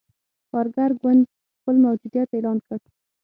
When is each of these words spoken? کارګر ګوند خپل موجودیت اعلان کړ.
کارګر 0.51 0.91
ګوند 1.01 1.23
خپل 1.57 1.75
موجودیت 1.85 2.29
اعلان 2.31 2.57
کړ. 2.65 2.77